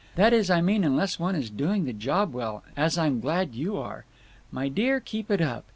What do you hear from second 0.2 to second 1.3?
is I mean unless